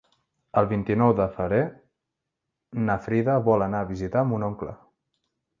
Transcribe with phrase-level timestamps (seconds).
[0.61, 1.59] El vint-i-nou de febrer
[2.87, 4.77] na Frida vol anar a visitar mon oncle.